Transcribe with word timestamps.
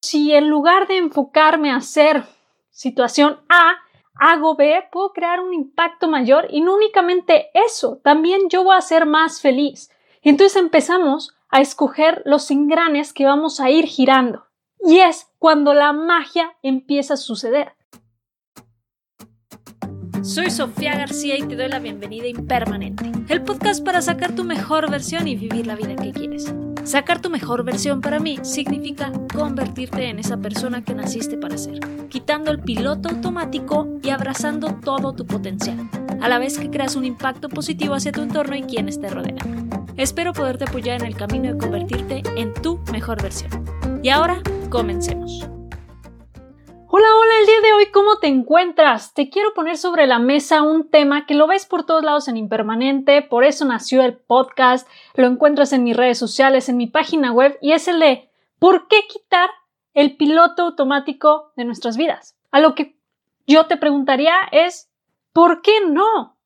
Si 0.00 0.32
en 0.32 0.48
lugar 0.48 0.86
de 0.86 0.96
enfocarme 0.96 1.70
a 1.70 1.76
hacer 1.76 2.24
situación 2.70 3.40
A, 3.48 3.76
hago 4.14 4.54
B, 4.54 4.84
puedo 4.92 5.12
crear 5.12 5.40
un 5.40 5.52
impacto 5.52 6.08
mayor 6.08 6.46
y 6.50 6.60
no 6.60 6.74
únicamente 6.74 7.48
eso, 7.54 8.00
también 8.04 8.48
yo 8.48 8.64
voy 8.64 8.76
a 8.76 8.80
ser 8.80 9.06
más 9.06 9.40
feliz. 9.40 9.90
Entonces 10.22 10.56
empezamos 10.56 11.34
a 11.50 11.60
escoger 11.60 12.22
los 12.24 12.50
engranes 12.50 13.12
que 13.12 13.24
vamos 13.24 13.60
a 13.60 13.70
ir 13.70 13.86
girando. 13.86 14.44
Y 14.80 15.00
es 15.00 15.28
cuando 15.38 15.74
la 15.74 15.92
magia 15.92 16.56
empieza 16.62 17.14
a 17.14 17.16
suceder. 17.16 17.74
Soy 20.22 20.50
Sofía 20.50 20.96
García 20.96 21.36
y 21.38 21.42
te 21.42 21.56
doy 21.56 21.68
la 21.68 21.78
bienvenida 21.78 22.26
Impermanente, 22.26 23.10
el 23.28 23.42
podcast 23.42 23.84
para 23.84 24.02
sacar 24.02 24.34
tu 24.34 24.44
mejor 24.44 24.90
versión 24.90 25.26
y 25.26 25.36
vivir 25.36 25.66
la 25.66 25.74
vida 25.74 25.96
que 25.96 26.12
quieres. 26.12 26.52
Sacar 26.84 27.20
tu 27.20 27.30
mejor 27.30 27.64
versión 27.64 28.00
para 28.00 28.18
mí 28.18 28.38
significa 28.42 29.12
convertirte 29.34 30.08
en 30.08 30.18
esa 30.18 30.36
persona 30.36 30.82
que 30.82 30.94
naciste 30.94 31.36
para 31.36 31.58
ser, 31.58 31.80
quitando 32.08 32.50
el 32.50 32.60
piloto 32.60 33.10
automático 33.10 33.86
y 34.02 34.10
abrazando 34.10 34.74
todo 34.74 35.12
tu 35.12 35.26
potencial, 35.26 35.88
a 36.20 36.28
la 36.28 36.38
vez 36.38 36.58
que 36.58 36.70
creas 36.70 36.96
un 36.96 37.04
impacto 37.04 37.48
positivo 37.48 37.94
hacia 37.94 38.12
tu 38.12 38.22
entorno 38.22 38.56
y 38.56 38.62
quienes 38.62 39.00
te 39.00 39.10
rodean. 39.10 39.68
Espero 39.96 40.32
poderte 40.32 40.64
apoyar 40.64 41.00
en 41.00 41.06
el 41.06 41.16
camino 41.16 41.52
de 41.52 41.58
convertirte 41.58 42.22
en 42.36 42.54
tu 42.54 42.78
mejor 42.92 43.20
versión. 43.20 43.50
Y 44.02 44.10
ahora, 44.10 44.40
comencemos. 44.70 45.57
Hola, 46.90 47.06
hola, 47.14 47.40
el 47.40 47.46
día 47.46 47.60
de 47.60 47.74
hoy, 47.74 47.86
¿cómo 47.92 48.16
te 48.16 48.28
encuentras? 48.28 49.12
Te 49.12 49.28
quiero 49.28 49.52
poner 49.52 49.76
sobre 49.76 50.06
la 50.06 50.18
mesa 50.18 50.62
un 50.62 50.88
tema 50.88 51.26
que 51.26 51.34
lo 51.34 51.46
ves 51.46 51.66
por 51.66 51.84
todos 51.84 52.02
lados 52.02 52.28
en 52.28 52.38
Impermanente, 52.38 53.20
por 53.20 53.44
eso 53.44 53.66
nació 53.66 54.02
el 54.02 54.16
podcast, 54.16 54.88
lo 55.12 55.26
encuentras 55.26 55.74
en 55.74 55.84
mis 55.84 55.94
redes 55.94 56.16
sociales, 56.16 56.70
en 56.70 56.78
mi 56.78 56.86
página 56.86 57.30
web, 57.30 57.58
y 57.60 57.72
es 57.72 57.88
el 57.88 58.00
de 58.00 58.30
¿por 58.58 58.88
qué 58.88 59.02
quitar 59.06 59.50
el 59.92 60.16
piloto 60.16 60.62
automático 60.62 61.52
de 61.56 61.66
nuestras 61.66 61.98
vidas? 61.98 62.38
A 62.52 62.60
lo 62.60 62.74
que 62.74 62.98
yo 63.46 63.66
te 63.66 63.76
preguntaría 63.76 64.36
es 64.50 64.90
¿por 65.34 65.60
qué 65.60 65.82
no? 65.86 66.38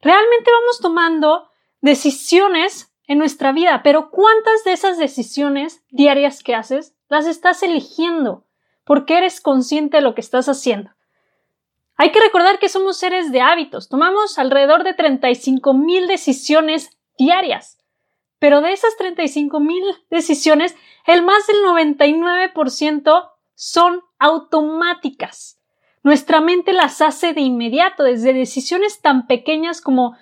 Realmente 0.00 0.50
vamos 0.58 0.80
tomando 0.80 1.50
decisiones 1.82 2.94
en 3.06 3.18
nuestra 3.18 3.52
vida, 3.52 3.82
pero 3.84 4.10
¿cuántas 4.10 4.64
de 4.64 4.72
esas 4.72 4.96
decisiones 4.96 5.84
diarias 5.90 6.42
que 6.42 6.54
haces 6.54 6.96
las 7.10 7.26
estás 7.26 7.62
eligiendo? 7.62 8.46
Porque 8.84 9.18
eres 9.18 9.40
consciente 9.40 9.98
de 9.98 10.02
lo 10.02 10.14
que 10.14 10.20
estás 10.20 10.48
haciendo. 10.48 10.90
Hay 11.96 12.10
que 12.10 12.20
recordar 12.20 12.58
que 12.58 12.68
somos 12.68 12.96
seres 12.96 13.30
de 13.32 13.40
hábitos, 13.40 13.88
tomamos 13.88 14.38
alrededor 14.38 14.82
de 14.82 14.94
35 14.94 15.74
mil 15.74 16.06
decisiones 16.08 16.90
diarias, 17.18 17.78
pero 18.38 18.60
de 18.60 18.72
esas 18.72 18.96
35 18.96 19.60
mil 19.60 19.84
decisiones, 20.10 20.74
el 21.06 21.22
más 21.22 21.46
del 21.46 21.58
99% 21.64 23.30
son 23.54 24.02
automáticas. 24.18 25.60
Nuestra 26.02 26.40
mente 26.40 26.72
las 26.72 27.00
hace 27.00 27.34
de 27.34 27.42
inmediato, 27.42 28.02
desde 28.02 28.32
decisiones 28.32 29.00
tan 29.00 29.28
pequeñas 29.28 29.80
como 29.80 30.16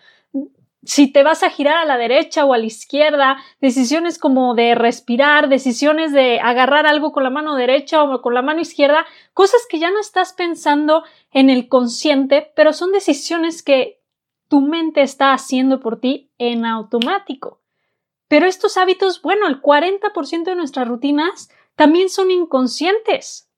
si 0.83 1.13
te 1.13 1.23
vas 1.23 1.43
a 1.43 1.51
girar 1.51 1.77
a 1.77 1.85
la 1.85 1.99
derecha 1.99 2.45
o 2.45 2.55
a 2.55 2.59
la 2.59 2.65
izquierda, 2.65 3.37
decisiones 3.61 4.19
como 4.19 4.55
de 4.55 4.75
respirar, 4.75 5.49
decisiones 5.49 6.13
de 6.13 6.41
agarrar 6.41 6.87
algo 6.87 7.13
con 7.13 7.23
la 7.23 7.31
mano 7.31 7.55
derecha 7.55 8.03
o 8.03 8.23
con 8.23 8.33
la 8.33 8.43
mano 8.43 8.61
izquierda, 8.61 9.05
cosas 9.35 9.61
que 9.69 9.79
ya 9.79 9.91
no 9.91 10.01
estás 10.01 10.33
pensando 10.33 11.05
en 11.33 11.51
el 11.51 11.69
consciente, 11.69 12.51
pero 12.57 12.73
son 12.73 12.93
decisiones 12.93 13.63
que 13.63 14.01
tu 14.49 14.63
mente 14.63 15.03
está 15.03 15.33
haciendo 15.33 15.81
por 15.81 16.01
ti 16.01 16.31
en 16.39 16.65
automático. 16.65 17.61
Pero 18.27 18.47
estos 18.47 18.77
hábitos, 18.77 19.21
bueno, 19.23 19.49
el 19.49 19.61
40% 19.61 20.45
de 20.45 20.57
nuestras 20.57 20.89
rutinas 20.89 21.51
también 21.75 22.09
son 22.09 22.31
inconscientes. 22.31 23.51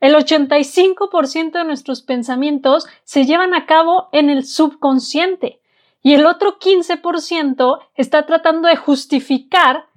El 0.00 0.14
85% 0.14 1.52
de 1.52 1.64
nuestros 1.64 2.02
pensamientos 2.02 2.86
se 3.02 3.24
llevan 3.24 3.54
a 3.54 3.66
cabo 3.66 4.08
en 4.12 4.30
el 4.30 4.44
subconsciente 4.44 5.60
y 6.02 6.14
el 6.14 6.26
otro 6.26 6.58
15% 6.58 7.78
está 7.94 8.26
tratando 8.26 8.68
de 8.68 8.76
justificar 8.76 9.88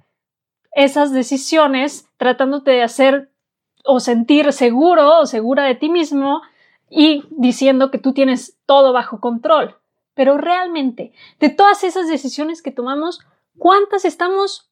esas 0.72 1.12
decisiones, 1.12 2.08
tratándote 2.16 2.70
de 2.72 2.82
hacer 2.82 3.30
o 3.84 4.00
sentir 4.00 4.52
seguro 4.52 5.20
o 5.20 5.26
segura 5.26 5.64
de 5.64 5.74
ti 5.74 5.88
mismo 5.88 6.42
y 6.88 7.24
diciendo 7.30 7.90
que 7.90 7.98
tú 7.98 8.12
tienes 8.12 8.58
todo 8.66 8.92
bajo 8.92 9.20
control. 9.20 9.76
Pero 10.14 10.36
realmente, 10.36 11.12
de 11.40 11.48
todas 11.48 11.84
esas 11.84 12.08
decisiones 12.08 12.62
que 12.62 12.70
tomamos, 12.70 13.20
¿cuántas 13.56 14.04
estamos 14.04 14.70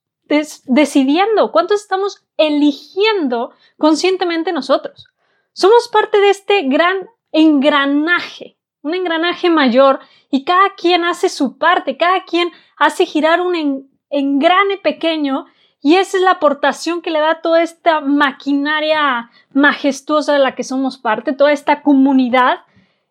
decidiendo? 0.67 1.51
¿Cuántas 1.51 1.81
estamos 1.81 2.25
eligiendo 2.37 3.53
conscientemente 3.79 4.53
nosotros? 4.53 5.09
Somos 5.53 5.89
parte 5.89 6.21
de 6.21 6.31
este 6.31 6.63
gran 6.63 7.09
engranaje 7.33 8.60
un 8.83 8.95
engranaje 8.95 9.51
mayor 9.51 10.01
y 10.31 10.45
cada 10.45 10.75
quien 10.77 11.05
hace 11.05 11.29
su 11.29 11.59
parte, 11.59 11.97
cada 11.97 12.25
quien 12.25 12.51
hace 12.77 13.07
girar 13.07 13.41
un 13.41 13.89
engrane 14.11 14.79
pequeño 14.79 15.47
y 15.83 15.95
esa 15.97 16.19
es 16.19 16.23
la 16.23 16.33
aportación 16.33 17.01
que 17.01 17.11
le 17.11 17.21
da 17.21 17.41
toda 17.41 17.63
esta 17.63 18.01
maquinaria 18.01 19.31
majestuosa 19.53 20.35
de 20.35 20.39
la 20.39 20.55
que 20.55 20.63
somos 20.63 20.99
parte, 20.99 21.33
toda 21.33 21.53
esta 21.53 21.83
comunidad. 21.83 22.61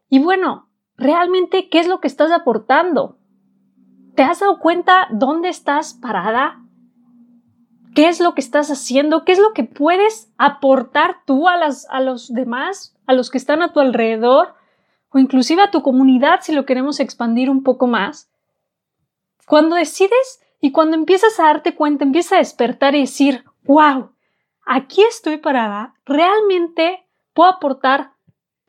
Y 0.07 0.19
bueno, 0.19 0.69
realmente, 0.95 1.69
¿qué 1.69 1.79
es 1.79 1.87
lo 1.87 1.99
que 1.99 2.07
estás 2.07 2.31
aportando? 2.31 3.17
¿Te 4.15 4.23
has 4.23 4.41
dado 4.41 4.59
cuenta 4.59 5.07
dónde 5.11 5.49
estás 5.49 5.95
parada? 5.95 6.61
¿Qué 7.95 8.07
es 8.07 8.19
lo 8.19 8.35
que 8.35 8.41
estás 8.41 8.69
haciendo? 8.69 9.25
¿Qué 9.25 9.31
es 9.31 9.39
lo 9.39 9.53
que 9.53 9.63
puedes 9.63 10.31
aportar 10.37 11.23
tú 11.25 11.47
a, 11.47 11.57
las, 11.57 11.87
a 11.89 12.01
los 12.01 12.31
demás, 12.31 12.95
a 13.07 13.13
los 13.13 13.31
que 13.31 13.39
están 13.39 13.63
a 13.63 13.73
tu 13.73 13.79
alrededor? 13.79 14.53
O 15.11 15.19
inclusive 15.19 15.61
a 15.61 15.71
tu 15.71 15.81
comunidad 15.81 16.41
si 16.41 16.51
lo 16.51 16.65
queremos 16.65 16.99
expandir 16.99 17.49
un 17.49 17.63
poco 17.63 17.87
más. 17.87 18.29
Cuando 19.45 19.75
decides 19.75 20.41
y 20.61 20.71
cuando 20.71 20.95
empiezas 20.95 21.39
a 21.39 21.45
darte 21.45 21.75
cuenta, 21.75 22.03
empiezas 22.03 22.33
a 22.33 22.37
despertar 22.37 22.95
y 22.95 23.01
decir, 23.01 23.43
wow, 23.63 24.11
aquí 24.65 25.01
estoy 25.03 25.37
parada, 25.37 25.95
realmente 26.05 27.05
puedo 27.33 27.49
aportar 27.49 28.11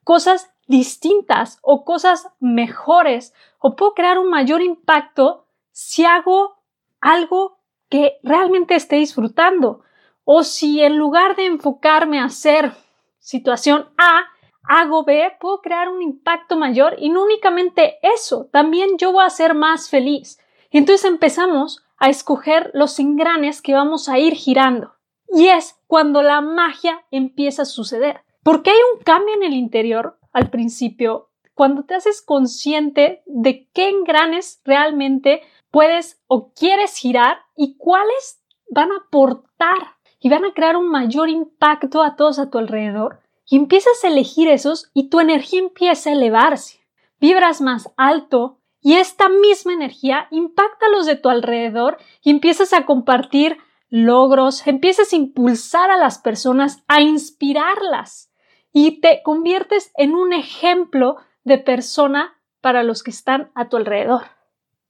cosas 0.04 0.50
distintas 0.66 1.58
o 1.62 1.84
cosas 1.84 2.28
mejores 2.38 3.34
o 3.58 3.76
puedo 3.76 3.94
crear 3.94 4.18
un 4.18 4.30
mayor 4.30 4.62
impacto 4.62 5.46
si 5.72 6.04
hago 6.04 6.62
algo 7.00 7.58
que 7.88 8.18
realmente 8.22 8.76
esté 8.76 8.96
disfrutando 8.96 9.82
o 10.24 10.44
si 10.44 10.80
en 10.80 10.96
lugar 10.96 11.34
de 11.34 11.46
enfocarme 11.46 12.20
a 12.20 12.26
hacer 12.26 12.72
situación 13.18 13.88
A, 13.98 14.22
hago 14.62 15.04
B, 15.04 15.32
puedo 15.40 15.60
crear 15.60 15.88
un 15.88 16.02
impacto 16.02 16.56
mayor 16.56 16.96
y 16.98 17.08
no 17.10 17.24
únicamente 17.24 17.98
eso, 18.02 18.48
también 18.52 18.98
yo 18.98 19.12
voy 19.12 19.24
a 19.24 19.30
ser 19.30 19.54
más 19.54 19.90
feliz. 19.90 20.38
Y 20.70 20.78
entonces 20.78 21.10
empezamos 21.10 21.84
a 21.98 22.08
escoger 22.08 22.70
los 22.74 22.98
engranes 22.98 23.62
que 23.62 23.74
vamos 23.74 24.08
a 24.08 24.18
ir 24.18 24.34
girando. 24.34 24.94
Y 25.32 25.48
es 25.48 25.80
cuando 25.86 26.22
la 26.22 26.40
magia 26.40 27.04
empieza 27.10 27.62
a 27.62 27.66
suceder. 27.66 28.22
Porque 28.42 28.70
hay 28.70 28.78
un 28.94 29.02
cambio 29.02 29.34
en 29.34 29.42
el 29.42 29.52
interior 29.52 30.18
al 30.32 30.50
principio, 30.50 31.28
cuando 31.54 31.82
te 31.84 31.94
haces 31.94 32.22
consciente 32.22 33.22
de 33.26 33.68
qué 33.72 33.88
engranes 33.88 34.62
realmente 34.64 35.42
puedes 35.70 36.22
o 36.26 36.52
quieres 36.54 36.96
girar 36.96 37.40
y 37.56 37.76
cuáles 37.76 38.42
van 38.70 38.92
a 38.92 38.96
aportar 38.96 39.96
y 40.20 40.30
van 40.30 40.44
a 40.44 40.54
crear 40.54 40.76
un 40.76 40.88
mayor 40.88 41.28
impacto 41.28 42.02
a 42.02 42.16
todos 42.16 42.38
a 42.38 42.50
tu 42.50 42.58
alrededor 42.58 43.20
y 43.50 43.56
empiezas 43.56 44.02
a 44.04 44.08
elegir 44.08 44.48
esos 44.48 44.90
y 44.94 45.08
tu 45.08 45.18
energía 45.18 45.58
empieza 45.58 46.08
a 46.08 46.12
elevarse. 46.12 46.78
Vibras 47.20 47.60
más 47.60 47.90
alto 47.96 48.58
y 48.80 48.94
esta 48.94 49.28
misma 49.28 49.72
energía 49.72 50.28
impacta 50.30 50.86
a 50.86 50.88
los 50.88 51.04
de 51.04 51.16
tu 51.16 51.28
alrededor 51.28 51.98
y 52.22 52.30
empiezas 52.30 52.72
a 52.72 52.86
compartir 52.86 53.58
logros, 53.88 54.64
empiezas 54.68 55.12
a 55.12 55.16
impulsar 55.16 55.90
a 55.90 55.96
las 55.96 56.18
personas, 56.18 56.84
a 56.86 57.00
inspirarlas 57.00 58.30
y 58.72 59.00
te 59.00 59.20
conviertes 59.24 59.90
en 59.96 60.14
un 60.14 60.32
ejemplo 60.32 61.16
de 61.42 61.58
persona 61.58 62.38
para 62.60 62.84
los 62.84 63.02
que 63.02 63.10
están 63.10 63.50
a 63.56 63.68
tu 63.68 63.76
alrededor. 63.76 64.22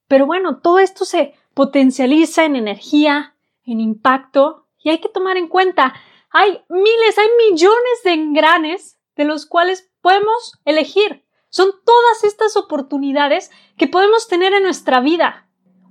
Pero 0.07 0.27
bueno, 0.27 0.59
todo 0.59 0.77
esto 0.77 1.03
se 1.03 1.33
potencializa 1.55 2.45
en 2.45 2.55
energía, 2.55 3.33
en 3.65 3.79
impacto 3.79 4.67
y 4.77 4.91
hay 4.91 4.99
que 4.99 5.09
tomar 5.09 5.37
en 5.37 5.47
cuenta 5.47 5.95
hay 6.31 6.63
miles, 6.69 7.17
hay 7.17 7.27
millones 7.49 8.03
de 8.03 8.13
engranes 8.13 8.99
de 9.15 9.25
los 9.25 9.45
cuales 9.45 9.91
podemos 10.01 10.59
elegir. 10.65 11.25
Son 11.49 11.69
todas 11.85 12.23
estas 12.23 12.55
oportunidades 12.55 13.51
que 13.77 13.87
podemos 13.87 14.27
tener 14.27 14.53
en 14.53 14.63
nuestra 14.63 15.01
vida. 15.01 15.49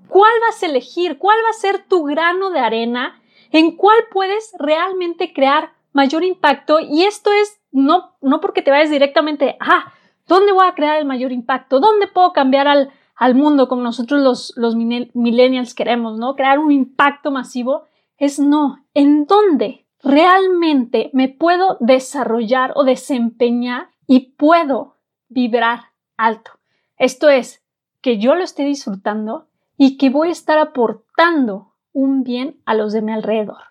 ¿Cuál 0.09 0.33
vas 0.41 0.63
a 0.63 0.67
elegir? 0.67 1.19
¿Cuál 1.19 1.39
va 1.45 1.51
a 1.51 1.61
ser 1.61 1.87
tu 1.87 2.05
grano 2.05 2.51
de 2.51 2.61
arena? 2.61 3.23
¿En 3.53 3.77
cuál 3.77 3.99
puedes 4.11 4.53
realmente 4.59 5.33
crear 5.33 5.73
mayor 5.93 6.25
impacto? 6.25 6.81
Y 6.81 7.05
esto 7.05 7.31
es 7.33 7.61
no, 7.71 8.17
no 8.23 8.41
porque 8.41 8.63
te 8.63 8.71
vayas 8.71 8.91
directamente, 8.91 9.57
ah, 9.61 9.93
¿dónde 10.27 10.53
voy 10.53 10.67
a 10.67 10.75
crear 10.75 10.99
el 10.99 11.05
mayor 11.05 11.33
impacto? 11.33 11.79
¿Dónde 11.79 12.09
puedo 12.09 12.33
cambiar 12.33 12.67
al, 12.67 12.91
al 13.15 13.35
mundo 13.35 13.69
como 13.69 13.83
nosotros 13.83 14.21
los, 14.23 14.55
los 14.57 14.75
millennials 14.75 15.75
queremos, 15.75 16.19
¿no? 16.19 16.35
Crear 16.35 16.59
un 16.59 16.73
impacto 16.73 17.31
masivo. 17.31 17.85
Es 18.17 18.39
no, 18.39 18.87
¿en 18.95 19.27
dónde? 19.27 19.87
Realmente 20.03 21.11
me 21.13 21.29
puedo 21.29 21.77
desarrollar 21.81 22.73
o 22.75 22.85
desempeñar 22.85 23.91
y 24.07 24.33
puedo 24.33 24.97
vibrar 25.29 25.93
alto. 26.17 26.53
Esto 26.97 27.29
es, 27.29 27.63
que 28.01 28.19
yo 28.19 28.35
lo 28.35 28.43
esté 28.43 28.65
disfrutando 28.65 29.47
y 29.77 29.97
que 29.97 30.11
voy 30.11 30.29
a 30.29 30.33
estar 30.33 30.59
aportando 30.59 31.73
un 31.93 32.23
bien 32.23 32.61
a 32.65 32.75
los 32.75 32.93
de 32.93 33.03
mi 33.03 33.13
alrededor. 33.13 33.63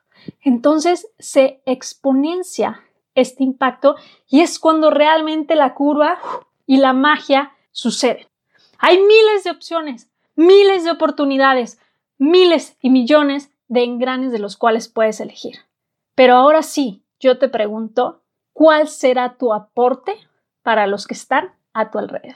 Entonces 0.42 1.08
se 1.20 1.62
exponencia 1.66 2.84
este 3.16 3.44
impacto 3.44 3.96
y 4.28 4.42
es 4.42 4.60
cuando 4.60 4.90
realmente 4.92 5.56
la 5.56 5.74
curva 5.74 6.20
y 6.66 6.78
la 6.78 6.94
magia 6.94 7.54
suceden. 7.72 8.28
Hay 8.78 8.98
miles 8.98 9.44
de 9.44 9.52
opciones, 9.52 10.10
miles 10.36 10.84
de 10.84 10.92
oportunidades, 10.92 11.80
miles 12.18 12.78
y 12.82 12.90
millones 12.90 13.52
de 13.68 13.84
engranes 13.84 14.32
de 14.32 14.40
los 14.40 14.58
cuales 14.58 14.88
puedes 14.88 15.20
elegir. 15.20 15.69
Pero 16.20 16.36
ahora 16.36 16.64
sí, 16.64 17.06
yo 17.22 17.38
te 17.38 17.48
pregunto, 17.48 18.26
¿cuál 18.52 18.90
será 18.90 19.38
tu 19.38 19.54
aporte 19.54 20.12
para 20.64 20.86
los 20.86 21.08
que 21.08 21.14
están 21.14 21.54
a 21.72 21.92
tu 21.92 21.98
alrededor? 21.98 22.36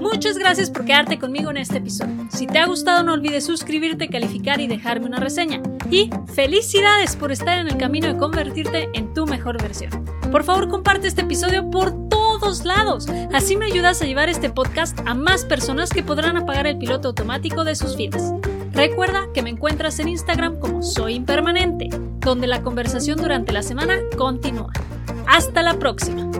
Muchas 0.00 0.38
gracias 0.38 0.70
por 0.70 0.86
quedarte 0.86 1.18
conmigo 1.18 1.50
en 1.50 1.58
este 1.58 1.76
episodio. 1.76 2.14
Si 2.30 2.46
te 2.46 2.58
ha 2.58 2.66
gustado 2.66 3.02
no 3.02 3.12
olvides 3.12 3.44
suscribirte, 3.44 4.08
calificar 4.08 4.58
y 4.62 4.68
dejarme 4.68 5.04
una 5.04 5.20
reseña. 5.20 5.60
Y 5.90 6.08
felicidades 6.34 7.14
por 7.14 7.30
estar 7.30 7.58
en 7.58 7.68
el 7.68 7.76
camino 7.76 8.06
de 8.06 8.16
convertirte 8.16 8.88
en 8.94 9.12
tu 9.12 9.26
mejor 9.26 9.60
versión. 9.60 10.06
Por 10.32 10.44
favor 10.44 10.70
comparte 10.70 11.08
este 11.08 11.20
episodio 11.20 11.68
por 11.68 12.08
todos 12.08 12.64
lados. 12.64 13.06
Así 13.34 13.54
me 13.54 13.66
ayudas 13.66 14.00
a 14.00 14.06
llevar 14.06 14.30
este 14.30 14.48
podcast 14.48 14.98
a 15.04 15.12
más 15.12 15.44
personas 15.44 15.90
que 15.90 16.02
podrán 16.02 16.38
apagar 16.38 16.66
el 16.66 16.78
piloto 16.78 17.08
automático 17.08 17.64
de 17.64 17.74
sus 17.74 17.98
vidas. 17.98 18.32
Recuerda 18.78 19.26
que 19.34 19.42
me 19.42 19.50
encuentras 19.50 19.98
en 19.98 20.06
Instagram 20.06 20.60
como 20.60 20.84
Soy 20.84 21.14
Impermanente, 21.14 21.88
donde 22.20 22.46
la 22.46 22.62
conversación 22.62 23.18
durante 23.18 23.50
la 23.50 23.64
semana 23.64 23.98
continúa. 24.16 24.70
Hasta 25.26 25.64
la 25.64 25.80
próxima. 25.80 26.30